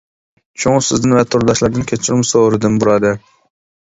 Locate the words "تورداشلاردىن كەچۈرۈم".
1.33-2.23